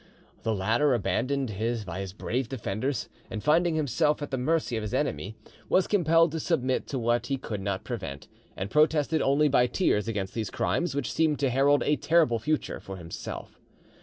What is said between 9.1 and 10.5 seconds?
only by tears against these